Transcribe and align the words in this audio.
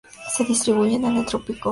Se 0.35 0.43
distribuye 0.43 0.95
en 0.95 1.05
el 1.05 1.13
neotrópico. 1.13 1.69